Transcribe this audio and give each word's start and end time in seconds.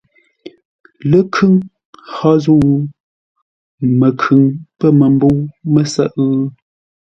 Ləkhʉŋ 1.09 1.53
hó 2.13 2.31
zə̂u? 2.43 2.71
Məkhʉŋ 3.99 4.41
pə̂ 4.77 4.87
məmbə̂u 4.99 5.35
mə́sə́ʼə́? 5.73 6.33